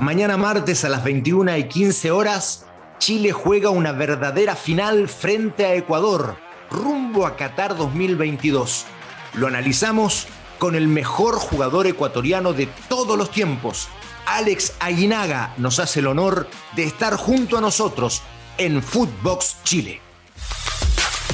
Mañana 0.00 0.38
martes 0.38 0.86
a 0.86 0.88
las 0.88 1.04
21 1.04 1.58
y 1.58 1.68
15 1.68 2.10
horas, 2.10 2.64
Chile 2.98 3.32
juega 3.32 3.68
una 3.68 3.92
verdadera 3.92 4.56
final 4.56 5.10
frente 5.10 5.66
a 5.66 5.74
Ecuador, 5.74 6.36
rumbo 6.70 7.26
a 7.26 7.36
Qatar 7.36 7.76
2022. 7.76 8.86
Lo 9.34 9.46
analizamos 9.46 10.26
con 10.58 10.74
el 10.74 10.88
mejor 10.88 11.34
jugador 11.34 11.86
ecuatoriano 11.86 12.54
de 12.54 12.66
todos 12.88 13.18
los 13.18 13.30
tiempos. 13.30 13.88
Alex 14.24 14.72
Aguinaga 14.80 15.52
nos 15.58 15.78
hace 15.78 16.00
el 16.00 16.06
honor 16.06 16.48
de 16.76 16.84
estar 16.84 17.16
junto 17.16 17.58
a 17.58 17.60
nosotros 17.60 18.22
en 18.56 18.82
Footbox 18.82 19.58
Chile. 19.64 20.00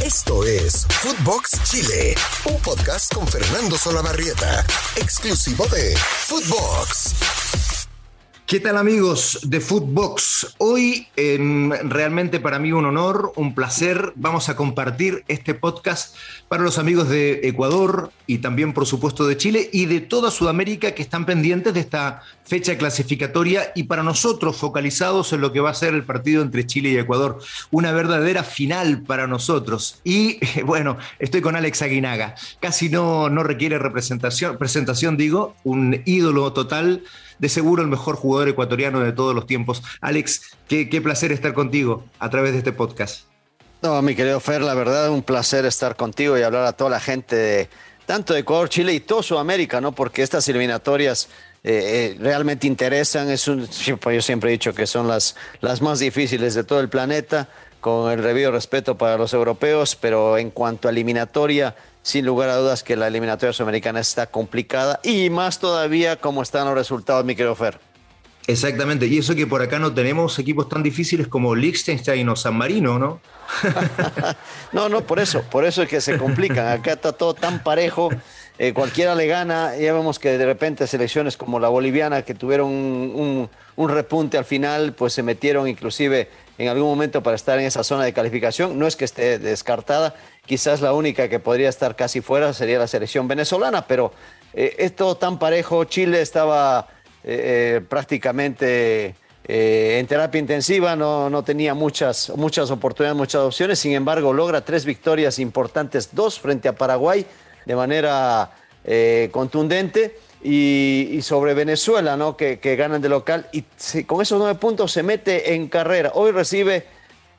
Esto 0.04 0.42
es 0.42 0.88
Footbox 0.90 1.62
Chile, 1.70 2.16
un 2.44 2.60
podcast 2.62 3.14
con 3.14 3.28
Fernando 3.28 3.78
Solabarrieta, 3.78 4.66
exclusivo 4.96 5.66
de 5.68 5.96
Footbox. 5.96 7.55
¿Qué 8.46 8.60
tal 8.60 8.76
amigos 8.76 9.40
de 9.42 9.60
Footbox? 9.60 10.54
Hoy 10.58 11.08
realmente 11.16 12.38
para 12.38 12.60
mí 12.60 12.70
un 12.70 12.84
honor, 12.84 13.32
un 13.34 13.56
placer. 13.56 14.12
Vamos 14.14 14.48
a 14.48 14.54
compartir 14.54 15.24
este 15.26 15.52
podcast 15.52 16.14
para 16.46 16.62
los 16.62 16.78
amigos 16.78 17.08
de 17.08 17.40
Ecuador 17.42 18.12
y 18.28 18.38
también 18.38 18.72
por 18.72 18.86
supuesto 18.86 19.26
de 19.26 19.36
Chile 19.36 19.68
y 19.72 19.86
de 19.86 20.00
toda 20.00 20.30
Sudamérica 20.30 20.92
que 20.92 21.02
están 21.02 21.26
pendientes 21.26 21.74
de 21.74 21.80
esta 21.80 22.22
fecha 22.46 22.78
clasificatoria 22.78 23.72
y 23.74 23.84
para 23.84 24.02
nosotros 24.02 24.56
focalizados 24.56 25.32
en 25.32 25.40
lo 25.40 25.52
que 25.52 25.60
va 25.60 25.70
a 25.70 25.74
ser 25.74 25.94
el 25.94 26.04
partido 26.04 26.42
entre 26.42 26.66
Chile 26.66 26.90
y 26.90 26.96
Ecuador. 26.96 27.38
Una 27.70 27.92
verdadera 27.92 28.44
final 28.44 29.02
para 29.02 29.26
nosotros. 29.26 30.00
Y 30.04 30.38
bueno, 30.64 30.96
estoy 31.18 31.42
con 31.42 31.56
Alex 31.56 31.82
Aguinaga. 31.82 32.36
Casi 32.60 32.88
no, 32.88 33.28
no 33.28 33.42
requiere 33.42 33.78
representación, 33.78 34.58
presentación, 34.58 35.16
digo, 35.16 35.56
un 35.64 36.02
ídolo 36.04 36.52
total 36.52 37.02
de 37.38 37.48
seguro 37.48 37.82
el 37.82 37.88
mejor 37.88 38.16
jugador 38.16 38.48
ecuatoriano 38.48 39.00
de 39.00 39.12
todos 39.12 39.34
los 39.34 39.46
tiempos. 39.46 39.82
Alex, 40.00 40.56
qué, 40.68 41.00
placer 41.02 41.32
estar 41.32 41.52
contigo 41.52 42.04
a 42.18 42.30
través 42.30 42.52
de 42.52 42.58
este 42.58 42.72
podcast. 42.72 43.26
No, 43.82 44.00
mi 44.02 44.14
querido 44.14 44.40
Fer, 44.40 44.62
la 44.62 44.74
verdad, 44.74 45.10
un 45.10 45.22
placer 45.22 45.66
estar 45.66 45.96
contigo 45.96 46.38
y 46.38 46.42
hablar 46.42 46.64
a 46.64 46.72
toda 46.72 46.90
la 46.90 47.00
gente 47.00 47.36
de 47.36 47.68
tanto 48.06 48.32
de 48.32 48.40
Ecuador, 48.40 48.68
Chile 48.68 48.94
y 48.94 49.00
todo 49.00 49.22
Sudamérica, 49.22 49.80
¿no? 49.80 49.92
Porque 49.92 50.22
estas 50.22 50.48
eliminatorias 50.48 51.28
eh, 51.64 52.14
eh, 52.14 52.18
realmente 52.20 52.66
interesan. 52.66 53.30
Es 53.30 53.48
un, 53.48 53.68
yo 53.68 54.22
siempre 54.22 54.50
he 54.50 54.52
dicho 54.52 54.74
que 54.74 54.86
son 54.86 55.08
las, 55.08 55.36
las 55.60 55.82
más 55.82 55.98
difíciles 55.98 56.54
de 56.54 56.64
todo 56.64 56.80
el 56.80 56.88
planeta, 56.88 57.48
con 57.80 58.10
el 58.10 58.22
debido 58.22 58.50
respeto 58.50 58.96
para 58.98 59.16
los 59.16 59.32
europeos, 59.32 59.96
pero 59.96 60.38
en 60.38 60.50
cuanto 60.50 60.88
a 60.88 60.90
eliminatoria, 60.90 61.76
sin 62.02 62.24
lugar 62.24 62.48
a 62.50 62.56
dudas 62.56 62.82
que 62.82 62.96
la 62.96 63.08
eliminatoria 63.08 63.52
sudamericana 63.52 64.00
está 64.00 64.26
complicada 64.28 65.00
y 65.02 65.30
más 65.30 65.58
todavía 65.58 66.16
como 66.16 66.42
están 66.42 66.66
los 66.66 66.74
resultados, 66.74 67.24
mi 67.24 67.34
querido 67.34 67.54
Fer. 67.54 67.80
Exactamente, 68.48 69.06
y 69.06 69.18
eso 69.18 69.34
que 69.34 69.46
por 69.46 69.60
acá 69.60 69.80
no 69.80 69.92
tenemos 69.92 70.38
equipos 70.38 70.68
tan 70.68 70.84
difíciles 70.84 71.26
como 71.26 71.56
Liechtenstein 71.56 72.28
o 72.28 72.36
San 72.36 72.56
Marino, 72.56 72.96
¿no? 72.96 73.20
no, 74.72 74.88
no, 74.88 75.00
por 75.00 75.18
eso, 75.18 75.42
por 75.42 75.64
eso 75.64 75.82
es 75.82 75.88
que 75.88 76.00
se 76.00 76.16
complican. 76.16 76.68
Acá 76.68 76.92
está 76.92 77.12
todo 77.12 77.34
tan 77.34 77.64
parejo, 77.64 78.10
eh, 78.58 78.72
cualquiera 78.72 79.14
le 79.14 79.26
gana. 79.26 79.76
Ya 79.76 79.92
vemos 79.92 80.18
que 80.18 80.38
de 80.38 80.46
repente 80.46 80.86
selecciones 80.86 81.36
como 81.36 81.60
la 81.60 81.68
boliviana, 81.68 82.22
que 82.22 82.34
tuvieron 82.34 82.68
un, 82.68 83.50
un 83.76 83.88
repunte 83.88 84.38
al 84.38 84.44
final, 84.44 84.94
pues 84.94 85.12
se 85.12 85.22
metieron 85.22 85.68
inclusive 85.68 86.28
en 86.58 86.68
algún 86.68 86.88
momento 86.88 87.22
para 87.22 87.36
estar 87.36 87.58
en 87.58 87.66
esa 87.66 87.84
zona 87.84 88.04
de 88.04 88.12
calificación. 88.12 88.78
No 88.78 88.86
es 88.86 88.96
que 88.96 89.04
esté 89.04 89.38
descartada, 89.38 90.14
quizás 90.46 90.80
la 90.80 90.94
única 90.94 91.28
que 91.28 91.38
podría 91.38 91.68
estar 91.68 91.96
casi 91.96 92.20
fuera 92.20 92.52
sería 92.54 92.78
la 92.78 92.86
selección 92.86 93.28
venezolana, 93.28 93.86
pero 93.86 94.12
eh, 94.54 94.74
es 94.78 94.96
todo 94.96 95.16
tan 95.16 95.38
parejo. 95.38 95.84
Chile 95.84 96.22
estaba 96.22 96.88
eh, 97.24 97.82
prácticamente 97.88 99.14
en 99.48 100.04
terapia 100.08 100.40
intensiva, 100.40 100.96
no, 100.96 101.30
no 101.30 101.44
tenía 101.44 101.72
muchas, 101.72 102.32
muchas 102.34 102.68
oportunidades, 102.72 103.16
muchas 103.16 103.42
opciones, 103.42 103.78
sin 103.78 103.92
embargo 103.92 104.32
logra 104.32 104.64
tres 104.64 104.84
victorias 104.84 105.38
importantes, 105.38 106.08
dos 106.16 106.40
frente 106.40 106.66
a 106.66 106.72
Paraguay 106.72 107.24
de 107.66 107.76
manera 107.76 108.50
contundente 109.32 110.16
y, 110.42 111.18
sobre 111.22 111.54
Venezuela, 111.54 112.16
¿no? 112.16 112.36
que, 112.36 112.56
ganan 112.76 113.02
de 113.02 113.08
local 113.08 113.48
y 113.52 113.62
con 114.04 114.22
esos 114.22 114.38
nueve 114.38 114.54
puntos 114.58 114.92
se 114.92 115.02
mete 115.02 115.54
en 115.54 115.68
carrera. 115.68 116.12
Hoy 116.14 116.30
recibe, 116.30 116.86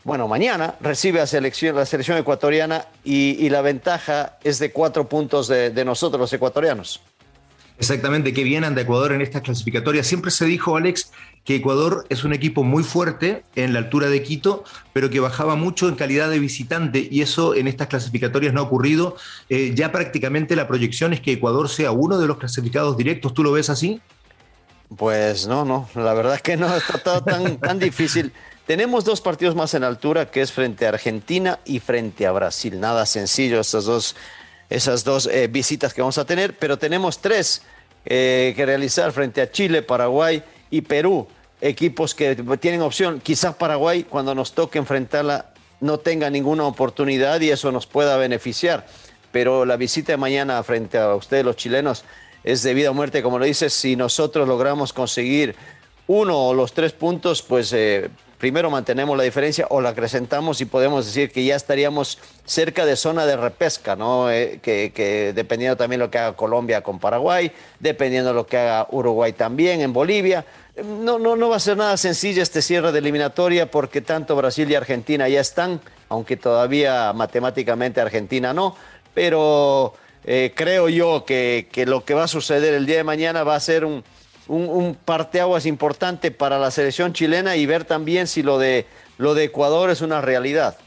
bueno, 0.03 0.27
mañana 0.27 0.75
recibe 0.81 1.21
a 1.21 1.27
selección, 1.27 1.75
la 1.75 1.85
selección 1.85 2.17
ecuatoriana 2.17 2.85
y, 3.03 3.49
la 3.49 3.61
ventaja 3.61 4.37
es 4.43 4.59
de 4.59 4.71
cuatro 4.71 5.07
puntos 5.07 5.47
de 5.47 5.85
nosotros 5.85 6.19
los 6.19 6.33
ecuatorianos. 6.33 7.01
Exactamente, 7.79 8.33
que 8.33 8.43
vienen 8.43 8.73
de 8.73 8.81
Ecuador 8.81 9.11
en 9.11 9.21
estas 9.21 9.43
clasificatorias. 9.43 10.07
Siempre 10.07 10.31
se 10.31 10.45
dijo, 10.45 10.77
Alex, 10.77 11.11
que 11.43 11.55
Ecuador 11.55 12.05
es 12.09 12.23
un 12.23 12.33
equipo 12.33 12.63
muy 12.63 12.83
fuerte 12.83 13.43
en 13.55 13.71
la 13.73 13.79
altura 13.79 14.09
de 14.09 14.23
Quito, 14.23 14.63
pero 14.93 15.09
que 15.11 15.19
bajaba 15.19 15.55
mucho 15.55 15.87
en 15.87 15.95
calidad 15.95 16.29
de 16.29 16.39
visitante 16.39 17.07
y 17.09 17.21
eso 17.21 17.53
en 17.53 17.67
estas 17.67 17.87
clasificatorias 17.87 18.53
no 18.53 18.61
ha 18.61 18.63
ocurrido. 18.63 19.15
Eh, 19.49 19.73
ya 19.75 19.91
prácticamente 19.91 20.55
la 20.55 20.67
proyección 20.67 21.13
es 21.13 21.21
que 21.21 21.33
Ecuador 21.33 21.69
sea 21.69 21.91
uno 21.91 22.17
de 22.17 22.27
los 22.27 22.37
clasificados 22.37 22.97
directos. 22.97 23.33
¿Tú 23.33 23.43
lo 23.43 23.51
ves 23.51 23.69
así? 23.69 24.01
Pues 24.95 25.47
no, 25.47 25.63
no, 25.63 25.87
la 25.95 26.13
verdad 26.13 26.35
es 26.35 26.41
que 26.41 26.57
no, 26.57 26.75
está 26.75 26.97
todo 26.97 27.21
tan, 27.23 27.57
tan 27.57 27.77
difícil. 27.77 28.31
Tenemos 28.65 29.05
dos 29.05 29.21
partidos 29.21 29.55
más 29.55 29.73
en 29.75 29.85
altura, 29.85 30.29
que 30.29 30.41
es 30.41 30.51
frente 30.51 30.85
a 30.85 30.89
Argentina 30.89 31.59
y 31.63 31.79
frente 31.79 32.27
a 32.27 32.33
Brasil. 32.33 32.79
Nada 32.79 33.05
sencillo 33.05 33.61
estos 33.61 33.85
dos 33.85 34.15
esas 34.69 35.03
dos 35.03 35.27
eh, 35.27 35.47
visitas 35.47 35.93
que 35.93 36.01
vamos 36.01 36.17
a 36.17 36.25
tener, 36.25 36.57
pero 36.57 36.77
tenemos 36.77 37.19
tres 37.19 37.61
eh, 38.05 38.53
que 38.55 38.65
realizar 38.65 39.11
frente 39.11 39.41
a 39.41 39.51
Chile, 39.51 39.81
Paraguay 39.81 40.43
y 40.69 40.81
Perú, 40.81 41.27
equipos 41.61 42.13
que 42.13 42.35
tienen 42.59 42.81
opción. 42.81 43.19
Quizás 43.21 43.55
Paraguay, 43.55 44.03
cuando 44.03 44.35
nos 44.35 44.53
toque 44.53 44.77
enfrentarla, 44.77 45.53
no 45.79 45.99
tenga 45.99 46.29
ninguna 46.29 46.65
oportunidad 46.65 47.39
y 47.41 47.49
eso 47.49 47.71
nos 47.71 47.85
pueda 47.85 48.17
beneficiar. 48.17 48.87
Pero 49.31 49.65
la 49.65 49.77
visita 49.77 50.13
de 50.13 50.17
mañana 50.17 50.61
frente 50.63 50.97
a 50.97 51.15
ustedes, 51.15 51.45
los 51.45 51.55
chilenos, 51.55 52.03
es 52.43 52.63
de 52.63 52.73
vida 52.73 52.91
o 52.91 52.93
muerte, 52.93 53.21
como 53.21 53.39
lo 53.39 53.45
dices. 53.45 53.73
Si 53.73 53.95
nosotros 53.95 54.47
logramos 54.47 54.93
conseguir 54.93 55.55
uno 56.07 56.47
o 56.47 56.53
los 56.53 56.73
tres 56.73 56.93
puntos, 56.93 57.41
pues 57.41 57.73
eh, 57.73 58.09
primero 58.37 58.69
mantenemos 58.69 59.17
la 59.17 59.23
diferencia 59.23 59.65
o 59.69 59.81
la 59.81 59.89
acrecentamos 59.89 60.61
y 60.61 60.65
podemos 60.65 61.05
decir 61.05 61.31
que 61.31 61.43
ya 61.43 61.55
estaríamos 61.55 62.19
cerca 62.45 62.85
de 62.85 62.95
zona 62.95 63.25
de 63.25 63.35
repesca, 63.35 63.95
¿no? 63.95 64.31
Eh, 64.31 64.59
que, 64.61 65.33
dependiendo 65.35 65.75
también 65.75 65.99
lo 65.99 66.11
que 66.11 66.19
haga 66.19 66.35
Colombia 66.35 66.81
con 66.81 66.99
Paraguay, 66.99 67.51
dependiendo 67.79 68.33
lo 68.33 68.45
que 68.45 68.57
haga 68.57 68.87
Uruguay 68.91 69.33
también 69.33 69.81
en 69.81 69.93
Bolivia. 69.93 70.45
No, 70.83 71.17
no, 71.17 71.35
no 71.35 71.49
va 71.49 71.55
a 71.55 71.59
ser 71.59 71.75
nada 71.75 71.97
sencillo 71.97 72.43
este 72.43 72.61
cierre 72.61 72.91
de 72.91 72.99
eliminatoria 72.99 73.71
porque 73.71 74.01
tanto 74.01 74.35
Brasil 74.35 74.69
y 74.69 74.75
Argentina 74.75 75.27
ya 75.27 75.41
están, 75.41 75.81
aunque 76.07 76.37
todavía 76.37 77.13
matemáticamente 77.13 77.99
Argentina 77.99 78.53
no, 78.53 78.75
pero 79.15 79.95
eh, 80.23 80.53
creo 80.55 80.87
yo 80.87 81.25
que, 81.25 81.67
que 81.71 81.87
lo 81.87 82.05
que 82.05 82.13
va 82.13 82.25
a 82.25 82.27
suceder 82.27 82.75
el 82.75 82.85
día 82.85 82.97
de 82.97 83.03
mañana 83.03 83.43
va 83.43 83.55
a 83.55 83.59
ser 83.59 83.85
un 83.85 84.03
un, 84.47 84.97
parteaguas 85.05 85.65
importante 85.65 86.31
para 86.31 86.59
la 86.59 86.71
selección 86.71 87.13
chilena 87.13 87.55
y 87.55 87.65
ver 87.65 87.85
también 87.85 88.27
si 88.27 88.43
lo 88.43 88.57
de, 88.57 88.85
lo 89.17 89.33
de 89.33 89.45
Ecuador 89.45 89.89
es 89.89 90.01
una 90.01 90.21
realidad. 90.21 90.77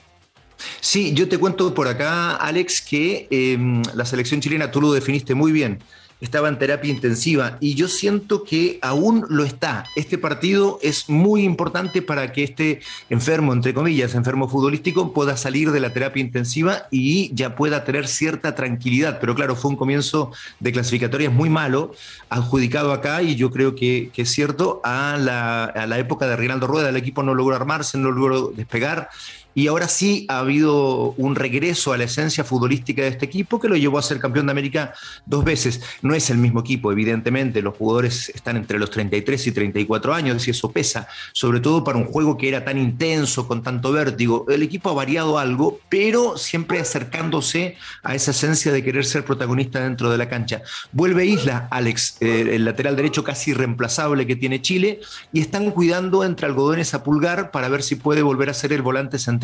Sí, 0.80 1.14
yo 1.14 1.28
te 1.28 1.38
cuento 1.38 1.72
por 1.72 1.88
acá, 1.88 2.36
Alex, 2.36 2.82
que 2.82 3.26
em, 3.30 3.82
la 3.94 4.04
selección 4.04 4.40
chilena, 4.40 4.70
tú 4.70 4.80
lo 4.80 4.92
definiste 4.92 5.34
muy 5.34 5.52
bien, 5.52 5.82
estaba 6.20 6.48
en 6.48 6.58
terapia 6.58 6.90
intensiva 6.90 7.56
y 7.60 7.74
yo 7.74 7.88
siento 7.88 8.44
que 8.44 8.78
aún 8.82 9.24
lo 9.28 9.44
está. 9.44 9.84
Este 9.96 10.18
partido 10.18 10.78
es 10.82 11.08
muy 11.08 11.44
importante 11.44 12.02
para 12.02 12.32
que 12.32 12.44
este 12.44 12.80
enfermo, 13.08 13.52
entre 13.52 13.74
comillas, 13.74 14.14
enfermo 14.14 14.48
futbolístico, 14.48 15.12
pueda 15.12 15.36
salir 15.36 15.70
de 15.70 15.80
la 15.80 15.92
terapia 15.92 16.20
intensiva 16.20 16.86
y 16.90 17.34
ya 17.34 17.56
pueda 17.56 17.84
tener 17.84 18.06
cierta 18.06 18.54
tranquilidad. 18.54 19.18
Pero 19.20 19.34
claro, 19.34 19.56
fue 19.56 19.70
un 19.70 19.76
comienzo 19.76 20.32
de 20.58 20.72
clasificatorias 20.72 21.32
muy 21.32 21.48
malo, 21.48 21.92
adjudicado 22.28 22.92
acá 22.92 23.22
y 23.22 23.36
yo 23.36 23.50
creo 23.50 23.74
que, 23.74 24.10
es 24.14 24.30
cierto, 24.30 24.80
a 24.84 25.16
la, 25.18 25.64
a 25.64 25.86
la 25.86 25.98
época 25.98 26.26
de 26.26 26.36
Reinaldo 26.36 26.66
Rueda, 26.66 26.90
el 26.90 26.96
equipo 26.96 27.22
no 27.22 27.34
logró 27.34 27.56
armarse, 27.56 27.98
no 27.98 28.10
logró 28.10 28.48
despegar 28.48 29.08
y 29.54 29.66
ahora 29.66 29.88
sí 29.88 30.26
ha 30.28 30.38
habido 30.38 31.12
un 31.16 31.34
regreso 31.34 31.92
a 31.92 31.98
la 31.98 32.04
esencia 32.04 32.44
futbolística 32.44 33.02
de 33.02 33.08
este 33.08 33.26
equipo 33.26 33.58
que 33.58 33.68
lo 33.68 33.76
llevó 33.76 33.98
a 33.98 34.02
ser 34.02 34.20
campeón 34.20 34.46
de 34.46 34.52
América 34.52 34.94
dos 35.26 35.44
veces. 35.44 35.80
No 36.02 36.14
es 36.14 36.30
el 36.30 36.38
mismo 36.38 36.60
equipo, 36.60 36.92
evidentemente, 36.92 37.62
los 37.62 37.76
jugadores 37.76 38.28
están 38.30 38.56
entre 38.56 38.78
los 38.78 38.90
33 38.90 39.46
y 39.48 39.52
34 39.52 40.14
años 40.14 40.46
y 40.46 40.52
eso 40.52 40.70
pesa, 40.70 41.08
sobre 41.32 41.60
todo 41.60 41.82
para 41.82 41.98
un 41.98 42.04
juego 42.04 42.36
que 42.36 42.48
era 42.48 42.64
tan 42.64 42.78
intenso, 42.78 43.48
con 43.48 43.62
tanto 43.62 43.92
vértigo. 43.92 44.46
El 44.48 44.62
equipo 44.62 44.90
ha 44.90 44.94
variado 44.94 45.38
algo, 45.38 45.80
pero 45.88 46.36
siempre 46.38 46.78
acercándose 46.78 47.76
a 48.02 48.14
esa 48.14 48.30
esencia 48.30 48.72
de 48.72 48.84
querer 48.84 49.04
ser 49.04 49.24
protagonista 49.24 49.80
dentro 49.80 50.10
de 50.10 50.18
la 50.18 50.28
cancha. 50.28 50.62
Vuelve 50.92 51.26
Isla, 51.26 51.66
Alex, 51.70 52.18
el 52.20 52.64
lateral 52.64 52.96
derecho 52.96 53.24
casi 53.24 53.52
reemplazable 53.52 54.26
que 54.26 54.36
tiene 54.36 54.62
Chile, 54.62 55.00
y 55.32 55.40
están 55.40 55.70
cuidando 55.72 56.24
entre 56.24 56.46
algodones 56.46 56.94
a 56.94 57.02
pulgar 57.02 57.50
para 57.50 57.68
ver 57.68 57.82
si 57.82 57.96
puede 57.96 58.22
volver 58.22 58.48
a 58.50 58.54
ser 58.54 58.72
el 58.72 58.82
volante 58.82 59.18
central 59.18 59.39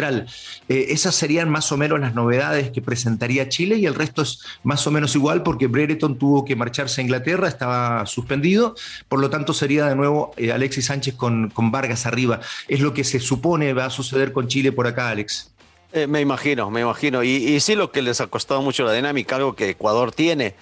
Eh, 0.68 0.86
esas 0.90 1.14
serían 1.14 1.48
más 1.48 1.72
o 1.72 1.76
menos 1.76 2.00
las 2.00 2.14
novedades 2.14 2.70
que 2.70 2.82
presentaría 2.82 3.48
Chile 3.48 3.76
y 3.76 3.86
el 3.86 3.94
resto 3.94 4.22
es 4.22 4.40
más 4.62 4.86
o 4.86 4.90
menos 4.90 5.14
igual 5.14 5.42
porque 5.42 5.66
Brereton 5.66 6.18
tuvo 6.18 6.44
que 6.44 6.56
marcharse 6.56 7.00
a 7.00 7.04
Inglaterra, 7.04 7.48
estaba 7.48 8.04
suspendido, 8.06 8.74
por 9.08 9.20
lo 9.20 9.30
tanto 9.30 9.52
sería 9.52 9.86
de 9.86 9.96
nuevo 9.96 10.32
eh, 10.36 10.52
Alexis 10.52 10.86
Sánchez 10.86 11.14
con, 11.14 11.50
con 11.50 11.70
Vargas 11.70 12.06
arriba. 12.06 12.40
Es 12.68 12.80
lo 12.80 12.92
que 12.92 13.04
se 13.04 13.20
supone 13.20 13.72
va 13.72 13.86
a 13.86 13.90
suceder 13.90 14.32
con 14.32 14.48
Chile 14.48 14.72
por 14.72 14.86
acá, 14.86 15.10
Alex. 15.10 15.50
Eh, 15.92 16.06
me 16.06 16.20
imagino, 16.20 16.70
me 16.70 16.82
imagino. 16.82 17.22
Y, 17.22 17.58
sí 17.60 17.74
lo 17.74 17.90
que 17.90 18.02
les 18.02 18.20
ha 18.20 18.26
costado 18.26 18.60
mucho 18.60 18.84
la 18.84 18.92
dinámica, 18.92 19.36
algo 19.36 19.54
que 19.54 19.70
Ecuador 19.70 20.12
tiene, 20.12 20.54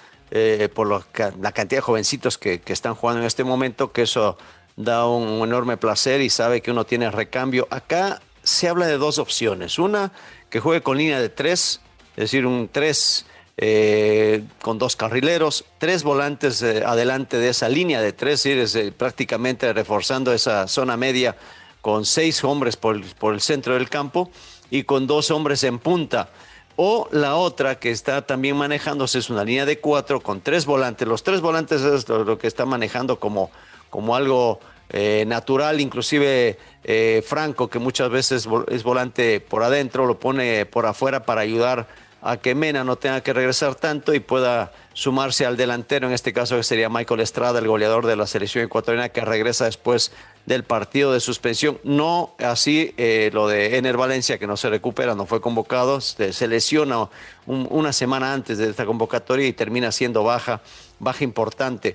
por 0.74 0.88
la 0.88 1.52
cantidad 1.52 1.78
de 1.78 1.80
jovencitos 1.80 2.38
que, 2.38 2.60
están 2.66 2.94
jugando 2.94 3.20
en 3.22 3.26
este 3.26 3.44
momento, 3.44 3.92
que 3.92 4.02
eso 4.02 4.36
da 4.76 5.06
un, 5.06 5.46
enorme 5.46 5.76
placer 5.76 6.20
y 6.20 6.30
sabe 6.30 6.60
que 6.60 6.70
uno 6.70 6.84
tiene 6.84 7.10
recambio. 7.10 7.66
Acá 7.70 8.20
se 8.44 8.68
habla 8.68 8.86
de 8.86 8.98
dos 8.98 9.18
opciones. 9.18 9.78
Una, 9.78 10.12
que 10.50 10.60
juegue 10.60 10.82
con 10.82 10.98
línea 10.98 11.20
de 11.20 11.28
tres, 11.28 11.80
es 12.16 12.24
decir, 12.24 12.46
un 12.46 12.68
tres 12.70 13.26
eh, 13.56 14.44
con 14.62 14.78
dos 14.78 14.94
carrileros, 14.94 15.64
tres 15.78 16.04
volantes 16.04 16.62
adelante 16.62 17.38
de 17.38 17.48
esa 17.48 17.68
línea 17.68 18.00
de 18.00 18.12
tres, 18.12 18.46
es 18.46 18.78
prácticamente 18.96 19.72
reforzando 19.72 20.32
esa 20.32 20.68
zona 20.68 20.96
media 20.96 21.36
con 21.80 22.04
seis 22.04 22.44
hombres 22.44 22.76
por, 22.76 23.04
por 23.16 23.34
el 23.34 23.40
centro 23.40 23.74
del 23.74 23.90
campo 23.90 24.30
y 24.70 24.84
con 24.84 25.06
dos 25.06 25.30
hombres 25.30 25.64
en 25.64 25.78
punta. 25.78 26.30
O 26.76 27.08
la 27.12 27.36
otra 27.36 27.78
que 27.78 27.90
está 27.90 28.26
también 28.26 28.56
manejándose 28.56 29.18
es 29.18 29.30
una 29.30 29.44
línea 29.44 29.64
de 29.64 29.78
cuatro 29.78 30.20
con 30.20 30.40
tres 30.40 30.66
volantes. 30.66 31.06
Los 31.06 31.22
tres 31.22 31.40
volantes 31.40 31.82
es 31.82 32.08
lo, 32.08 32.36
que 32.38 32.48
está 32.48 32.66
manejando 32.66 33.20
como, 33.20 33.50
como 33.90 34.16
algo 34.16 34.58
eh, 34.90 35.24
natural, 35.26 35.80
inclusive 35.80 36.58
eh, 36.84 37.24
Franco, 37.26 37.68
que 37.68 37.78
muchas 37.78 38.10
veces 38.10 38.48
es 38.68 38.82
volante 38.82 39.40
por 39.40 39.62
adentro, 39.62 40.06
lo 40.06 40.18
pone 40.18 40.66
por 40.66 40.86
afuera 40.86 41.24
para 41.24 41.40
ayudar 41.40 41.86
a 42.26 42.38
que 42.38 42.54
Mena 42.54 42.84
no 42.84 42.96
tenga 42.96 43.20
que 43.20 43.34
regresar 43.34 43.74
tanto 43.74 44.14
y 44.14 44.18
pueda 44.18 44.72
sumarse 44.94 45.44
al 45.44 45.58
delantero, 45.58 46.06
en 46.06 46.14
este 46.14 46.32
caso 46.32 46.56
que 46.56 46.62
sería 46.62 46.88
Michael 46.88 47.20
Estrada, 47.20 47.58
el 47.58 47.68
goleador 47.68 48.06
de 48.06 48.16
la 48.16 48.26
selección 48.26 48.64
ecuatoriana, 48.64 49.10
que 49.10 49.20
regresa 49.20 49.66
después 49.66 50.10
del 50.46 50.64
partido 50.64 51.12
de 51.12 51.20
suspensión. 51.20 51.78
No 51.84 52.34
así 52.38 52.94
eh, 52.96 53.28
lo 53.34 53.46
de 53.46 53.76
Ener 53.76 53.98
Valencia, 53.98 54.38
que 54.38 54.46
no 54.46 54.56
se 54.56 54.70
recupera, 54.70 55.14
no 55.14 55.26
fue 55.26 55.42
convocado, 55.42 56.00
se, 56.00 56.48
lesiona 56.48 57.10
una 57.46 57.92
semana 57.92 58.32
antes 58.32 58.56
de 58.56 58.70
esta 58.70 58.86
convocatoria 58.86 59.46
y 59.46 59.52
termina 59.52 59.92
siendo 59.92 60.24
baja, 60.24 60.62
baja 61.00 61.24
importante. 61.24 61.94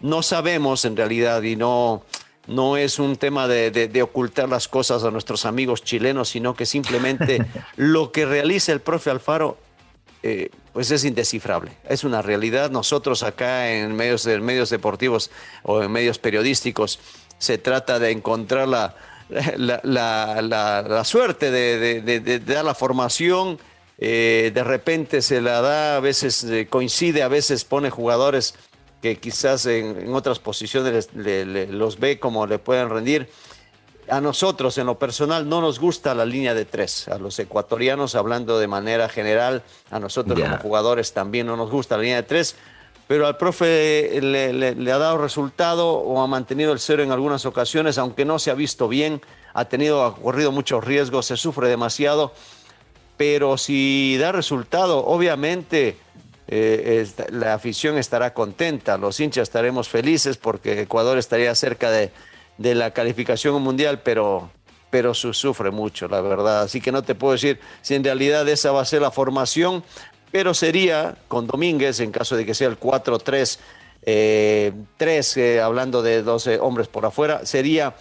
No 0.00 0.22
sabemos 0.22 0.86
en 0.86 0.96
realidad 0.96 1.42
y 1.42 1.54
no, 1.54 2.02
no 2.46 2.76
es 2.76 2.98
un 2.98 3.16
tema 3.16 3.48
de, 3.48 4.02
ocultar 4.02 4.48
las 4.48 4.68
cosas 4.68 5.04
a 5.04 5.10
nuestros 5.10 5.46
amigos 5.46 5.82
chilenos, 5.82 6.28
sino 6.28 6.54
que 6.54 6.66
simplemente 6.66 7.44
lo 7.76 8.12
que 8.12 8.26
realiza 8.26 8.72
el 8.72 8.80
profe 8.80 9.10
Alfaro 9.10 9.58
eh, 10.22 10.50
pues 10.72 10.90
es 10.90 11.04
indescifrable. 11.04 11.72
Es 11.88 12.04
una 12.04 12.22
realidad. 12.22 12.70
Nosotros 12.70 13.22
acá 13.22 13.72
en 13.72 13.94
medios, 13.94 14.26
en 14.26 14.44
medios 14.44 14.70
deportivos 14.70 15.30
o 15.62 15.82
en 15.82 15.90
medios 15.90 16.18
periodísticos 16.18 16.98
se 17.38 17.58
trata 17.58 17.98
de 17.98 18.10
encontrar 18.10 18.68
la, 18.68 18.94
la, 19.28 21.02
suerte 21.04 21.50
de, 21.50 22.40
dar 22.40 22.64
la 22.64 22.74
formación. 22.74 23.58
Eh, 23.98 24.52
de 24.54 24.62
repente 24.62 25.22
se 25.22 25.40
la 25.40 25.62
da, 25.62 25.96
a 25.96 26.00
veces 26.00 26.44
eh, 26.44 26.66
coincide, 26.68 27.22
a 27.22 27.28
veces 27.28 27.64
pone 27.64 27.88
jugadores 27.88 28.54
que 29.02 29.18
quizás 29.18 29.66
en, 29.66 30.14
otras 30.14 30.38
posiciones 30.38 31.10
los 31.14 31.98
ve 31.98 32.18
como 32.18 32.46
le 32.46 32.58
pueden 32.58 32.90
rendir. 32.90 33.28
A 34.08 34.20
nosotros, 34.20 34.78
en 34.78 34.86
lo 34.86 34.98
personal, 35.00 35.48
no 35.48 35.60
nos 35.60 35.80
gusta 35.80 36.14
la 36.14 36.24
línea 36.24 36.54
de 36.54 36.64
tres. 36.64 37.08
A 37.08 37.18
los 37.18 37.36
ecuatorianos, 37.40 38.14
hablando 38.14 38.58
de 38.60 38.68
manera 38.68 39.08
general, 39.08 39.64
a 39.90 39.98
nosotros 39.98 40.38
como 40.38 40.58
jugadores 40.58 41.12
también 41.12 41.48
no 41.48 41.56
nos 41.56 41.70
gusta 41.70 41.96
la 41.96 42.02
línea 42.02 42.22
de 42.22 42.28
tres 42.28 42.56
pero 43.06 43.26
al 43.26 43.36
profe 43.36 44.20
le, 44.20 44.92
ha 44.92 44.98
dado 44.98 45.18
resultado 45.18 45.92
o 45.92 46.20
ha 46.20 46.26
mantenido 46.26 46.72
el 46.72 46.80
cero 46.80 47.02
en 47.02 47.12
algunas 47.12 47.46
ocasiones, 47.46 47.98
aunque 47.98 48.24
no 48.24 48.38
se 48.38 48.50
ha 48.50 48.54
visto 48.54 48.88
bien, 48.88 49.20
ha 49.54 49.66
tenido, 49.66 50.04
ha 50.04 50.16
corrido 50.16 50.50
muchos 50.50 50.84
riesgos, 50.84 51.26
se 51.26 51.36
sufre 51.36 51.68
demasiado, 51.68 52.32
pero 53.16 53.58
si 53.58 54.16
da 54.18 54.32
resultado, 54.32 55.04
obviamente 55.06 55.98
eh, 56.48 57.06
la 57.30 57.54
afición 57.54 57.98
estará 57.98 58.32
contenta, 58.32 58.96
los 58.98 59.18
hinchas 59.18 59.44
estaremos 59.44 59.88
felices 59.88 60.36
porque 60.36 60.82
Ecuador 60.82 61.18
estaría 61.18 61.54
cerca 61.54 61.90
de, 61.90 62.10
la 62.58 62.92
calificación 62.92 63.60
mundial, 63.62 64.00
pero, 64.02 64.50
pero 64.90 65.12
sufre 65.12 65.70
mucho, 65.70 66.08
la 66.08 66.20
verdad. 66.20 66.62
Así 66.62 66.80
que 66.80 66.92
no 66.92 67.02
te 67.02 67.14
puedo 67.14 67.32
decir 67.32 67.60
si 67.82 67.94
en 67.94 68.04
realidad 68.04 68.48
esa 68.48 68.72
va 68.72 68.80
a 68.80 68.84
ser 68.84 69.02
la 69.02 69.10
formación, 69.10 69.84
pero 70.32 70.54
sería 70.54 71.16
con 71.28 71.46
Domínguez, 71.46 72.00
en 72.00 72.12
caso 72.12 72.36
de 72.36 72.46
que 72.46 72.54
sea 72.54 72.68
el 72.68 72.78
4-3, 72.78 73.24
3, 73.24 73.58
eh, 74.06 74.72
eh, 75.36 75.60
hablando 75.60 76.02
de 76.02 76.22
12 76.22 76.60
hombres 76.60 76.88
por 76.88 77.04
afuera, 77.04 77.44
sería 77.44 77.94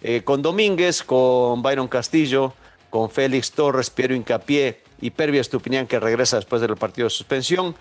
eh, 0.00 0.22
con 0.24 0.42
Domínguez, 0.42 1.02
con 1.02 1.62
Byron 1.62 1.88
Castillo, 1.88 2.54
con 2.90 3.10
Félix 3.10 3.52
Torres, 3.52 3.88
Piero 3.90 4.14
Incapié 4.14 4.81
y 5.02 5.10
Pervia 5.10 5.42
Estupinián, 5.42 5.86
que 5.86 6.00
regresa 6.00 6.36
después 6.36 6.62
del 6.62 6.76
partido 6.76 7.06
de 7.06 7.10
suspensión. 7.10 7.74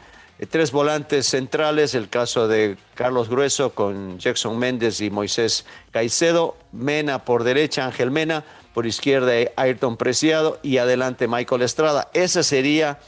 tres 0.49 0.71
volantes 0.71 1.27
centrales, 1.27 1.95
el 1.95 2.09
caso 2.09 2.49
de 2.49 2.75
Carlos 2.95 3.29
Grueso 3.29 3.73
con 3.73 4.19
Jackson 4.19 4.57
Méndez 4.57 4.99
y 4.99 5.09
Moisés 5.09 5.65
Caicedo, 5.91 6.57
Mena 6.73 7.23
por 7.23 7.43
derecha, 7.43 7.85
Ángel 7.85 8.11
Mena, 8.11 8.43
por 8.73 8.87
izquierda 8.87 9.31
Ayrton 9.55 9.97
Preciado 9.97 10.59
y 10.63 10.77
adelante 10.77 11.27
Michael 11.27 11.61
Estrada. 11.61 12.09
Ese 12.13 12.43
sería 12.43 12.99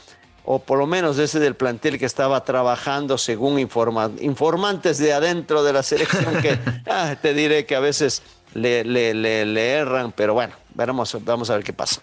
o 0.44 0.60
por 0.60 0.78
lo 0.78 0.86
menos 0.86 1.18
ese 1.18 1.40
del 1.40 1.56
plantel 1.56 1.98
que 1.98 2.06
estaba 2.06 2.44
trabajando 2.44 3.18
según 3.18 3.58
informantes 3.58 4.98
de 4.98 5.12
adentro 5.12 5.64
de 5.64 5.72
la 5.72 5.82
selección 5.82 6.40
que 6.40 6.58
ah, 6.86 7.16
te 7.20 7.34
diré 7.34 7.66
que 7.66 7.74
a 7.74 7.80
veces 7.80 8.22
le, 8.52 8.84
le, 8.84 9.70
erran, 9.70 10.12
pero 10.12 10.34
bueno, 10.34 10.54
veremos, 10.74 11.16
vamos 11.24 11.50
a 11.50 11.56
ver 11.56 11.64
qué 11.64 11.72
pasa. 11.72 12.02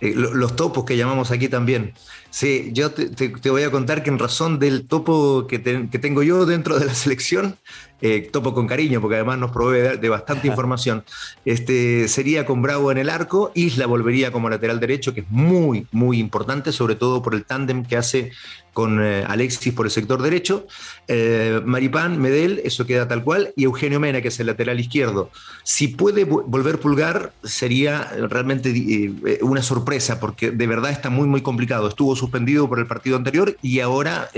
Eh, 0.00 0.14
los 0.14 0.56
topos 0.56 0.84
que 0.84 0.96
llamamos 0.96 1.30
aquí 1.30 1.48
también. 1.48 1.94
Sí, 2.38 2.70
yo 2.72 2.92
te, 2.92 3.50
voy 3.50 3.64
a 3.64 3.70
contar 3.72 4.04
que 4.04 4.10
en 4.10 4.18
razón 4.20 4.60
del 4.60 4.86
topo 4.86 5.48
que, 5.48 5.60
que 5.60 5.98
tengo 5.98 6.22
yo 6.22 6.46
dentro 6.46 6.78
de 6.78 6.86
la 6.86 6.94
selección, 7.04 7.56
eh, 8.00 8.28
topo 8.30 8.54
con 8.54 8.68
cariño, 8.68 9.00
porque 9.00 9.16
además 9.16 9.38
nos 9.38 9.50
provee 9.50 9.98
de, 9.98 10.08
bastante 10.08 10.46
información. 10.46 11.02
Este, 11.44 12.06
sería 12.06 12.46
con 12.46 12.62
Bravo 12.62 12.92
en 12.92 12.98
el 12.98 13.10
arco, 13.10 13.50
Isla 13.56 13.86
volvería 13.86 14.30
como 14.30 14.48
lateral 14.48 14.78
derecho, 14.78 15.14
que 15.14 15.22
es 15.22 15.30
muy, 15.30 15.88
muy 15.90 16.20
importante, 16.20 16.70
sobre 16.70 16.94
todo 16.94 17.22
por 17.22 17.34
el 17.34 17.44
tándem 17.44 17.84
que 17.84 17.96
hace 17.96 18.30
con 18.72 19.02
eh, 19.02 19.24
Alexis 19.26 19.72
por 19.72 19.86
el 19.86 19.90
sector 19.90 20.22
derecho, 20.22 20.68
eh, 21.08 21.60
Maripán, 21.64 22.20
Medel, 22.20 22.60
eso 22.62 22.86
queda 22.86 23.08
tal 23.08 23.24
cual, 23.24 23.52
y 23.56 23.64
Eugenio 23.64 23.98
Mena, 23.98 24.22
que 24.22 24.28
es 24.28 24.38
el 24.38 24.46
lateral 24.46 24.78
izquierdo. 24.78 25.32
Si 25.64 25.88
puede 25.88 26.22
volver 26.22 26.78
Pulgar, 26.78 27.32
sería 27.42 28.08
realmente 28.28 29.10
una 29.42 29.62
sorpresa, 29.62 30.20
porque 30.20 30.52
de 30.52 30.66
verdad 30.68 30.92
está 30.92 31.10
muy, 31.10 31.26
muy 31.26 31.40
complicado. 31.40 31.88
Estuvo 31.88 32.14
suspendido 32.28 32.68
por 32.68 32.78
el 32.78 32.86
partido 32.86 33.16
anterior 33.16 33.56
y 33.62 33.80
ahora 33.80 34.28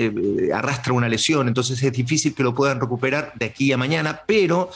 arrastra 0.54 0.92
una 0.92 1.08
lesión, 1.08 1.48
entonces 1.48 1.82
es 1.82 1.92
difícil 1.92 2.34
que 2.34 2.42
lo 2.42 2.54
puedan 2.54 2.80
recuperar 2.80 3.32
de 3.34 3.46
aquí 3.46 3.72
a 3.72 3.76
mañana, 3.76 4.22
pero 4.26 4.70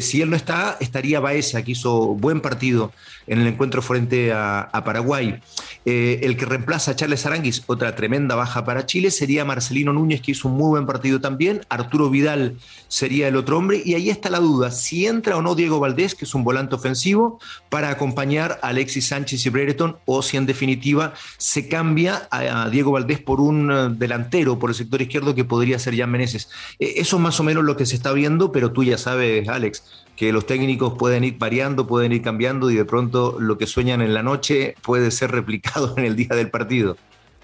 si 0.00 0.22
él 0.22 0.30
no 0.30 0.36
está, 0.36 0.76
estaría 0.80 1.20
Baeza, 1.20 1.62
que 1.62 1.72
hizo 1.72 2.14
buen 2.14 2.40
partido 2.40 2.92
en 3.26 3.40
el 3.40 3.46
encuentro 3.46 3.82
frente 3.82 4.32
a, 4.32 4.82
Paraguay. 4.84 5.40
El 5.84 6.36
que 6.38 6.46
reemplaza 6.46 6.92
a 6.92 6.96
Charles 6.96 7.26
Aranguis, 7.26 7.62
otra 7.66 7.94
tremenda 7.94 8.34
baja 8.34 8.64
para 8.64 8.86
Chile 8.86 8.94
Chile 8.94 9.10
sería 9.10 9.44
Marcelino 9.44 9.92
Núñez, 9.92 10.20
que 10.20 10.30
hizo 10.30 10.46
un 10.46 10.56
muy 10.56 10.68
buen 10.68 10.86
partido 10.86 11.20
también. 11.20 11.62
Arturo 11.68 12.10
Vidal 12.10 12.58
sería 12.86 13.26
el 13.26 13.34
otro 13.34 13.58
hombre. 13.58 13.82
Y 13.84 13.94
ahí 13.94 14.08
está 14.08 14.30
la 14.30 14.38
duda, 14.38 14.70
si 14.70 15.04
entra 15.04 15.36
o 15.36 15.42
no 15.42 15.56
Diego 15.56 15.80
Valdés, 15.80 16.14
que 16.14 16.26
es 16.26 16.32
un 16.32 16.44
volante 16.44 16.76
ofensivo, 16.76 17.40
para 17.70 17.90
acompañar 17.90 18.60
a 18.62 18.68
Alexis 18.68 19.08
Sánchez 19.08 19.44
y 19.44 19.50
Brereton, 19.50 19.96
o 20.04 20.22
si 20.22 20.36
en 20.36 20.46
definitiva 20.46 21.14
se 21.38 21.66
cambia 21.66 22.28
a, 22.30 22.70
Diego 22.70 22.92
Valdés 22.92 23.18
por 23.18 23.40
un 23.40 23.72
eh, 23.72 23.88
delantero 23.90 24.60
por 24.60 24.70
el 24.70 24.76
sector 24.76 25.02
izquierdo 25.02 25.34
que 25.34 25.42
podría 25.42 25.80
ser 25.80 25.96
Jan 25.96 26.12
Meneses. 26.12 26.48
Eh, 26.78 26.94
eso 26.98 27.16
es 27.16 27.22
más 27.22 27.40
o 27.40 27.42
menos 27.42 27.64
lo 27.64 27.76
que 27.76 27.86
se 27.86 27.96
está 27.96 28.12
viendo, 28.12 28.52
pero 28.52 28.70
tú 28.70 28.84
ya 28.84 28.96
sabes, 28.96 29.48
Alex, 29.48 29.82
que 30.16 30.32
los 30.32 30.46
técnicos 30.46 30.94
pueden 30.94 31.24
ir 31.24 31.38
variando, 31.38 31.86
pueden 31.86 32.12
ir 32.12 32.22
cambiando 32.22 32.70
y 32.70 32.76
de 32.76 32.84
pronto 32.84 33.36
lo 33.38 33.58
que 33.58 33.66
sueñan 33.66 34.00
en 34.00 34.14
la 34.14 34.22
noche 34.22 34.76
puede 34.82 35.10
ser 35.10 35.32
replicado 35.32 35.94
en 35.96 36.04
el 36.04 36.16
día 36.16 36.34
del 36.34 36.50
partido. 36.50 36.96